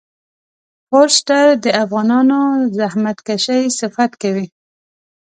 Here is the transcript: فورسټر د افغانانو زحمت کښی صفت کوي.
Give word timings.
فورسټر 0.87 1.45
د 1.63 1.65
افغانانو 1.83 2.41
زحمت 2.77 3.17
کښی 3.27 3.61
صفت 3.79 4.11
کوي. 4.21 4.47